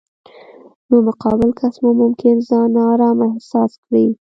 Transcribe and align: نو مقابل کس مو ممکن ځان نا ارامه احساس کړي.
نو 0.89 0.95
مقابل 1.07 1.49
کس 1.59 1.73
مو 1.83 1.91
ممکن 2.01 2.33
ځان 2.47 2.67
نا 2.75 2.83
ارامه 2.93 3.25
احساس 3.31 3.71
کړي. 3.83 4.05